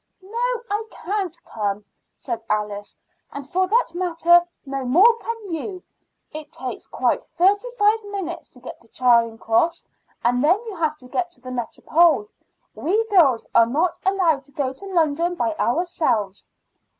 "No, 0.23 0.63
I 0.71 0.83
can't 0.89 1.37
come," 1.45 1.85
said 2.17 2.41
Alice; 2.49 2.95
"and 3.31 3.47
for 3.47 3.67
that 3.67 3.93
matter 3.93 4.43
no 4.65 4.83
more 4.83 5.15
can 5.19 5.53
you. 5.53 5.83
It 6.31 6.51
takes 6.51 6.87
quite 6.87 7.23
thirty 7.23 7.67
five 7.77 8.03
minutes 8.05 8.49
to 8.49 8.59
get 8.59 8.81
to 8.81 8.87
Charing 8.87 9.37
Cross, 9.37 9.85
and 10.23 10.43
then 10.43 10.59
you 10.65 10.75
have 10.77 10.97
to 10.97 11.07
get 11.07 11.29
to 11.33 11.41
the 11.41 11.51
Métropole. 11.51 12.27
We 12.73 13.05
girls 13.09 13.45
are 13.53 13.67
not 13.67 13.99
allowed 14.03 14.43
to 14.45 14.51
go 14.51 14.73
to 14.73 14.85
London 14.87 15.35
by 15.35 15.53
ourselves." 15.59 16.47